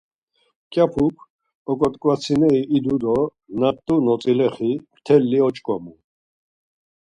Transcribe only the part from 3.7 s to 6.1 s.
t̆u notzilexi mteli oç̌ǩomu.